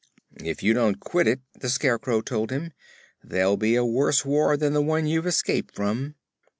[0.43, 2.71] "If you don't quit it," the Scarecrow told him,
[3.23, 6.15] "there'll be a worse war than the one you've escaped from."